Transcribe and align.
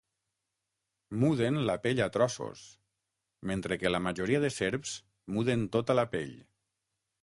Muden 1.23 1.59
la 1.71 1.75
pell 1.83 2.01
a 2.07 2.09
trossos, 2.17 2.65
mentre 3.53 3.81
que 3.83 3.95
la 3.95 4.03
majoria 4.09 4.43
de 4.47 4.53
serps 4.61 4.99
muden 5.39 5.73
tota 5.79 6.03
la 6.03 6.13
pell. 6.17 6.39